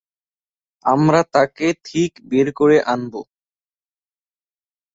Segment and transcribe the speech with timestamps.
[0.85, 3.21] আমরা তাকে ঠিক বের করে আনবো।